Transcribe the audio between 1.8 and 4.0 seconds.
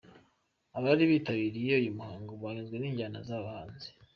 uyu muhango banyuzwe n'injyana z'aba bahanzi.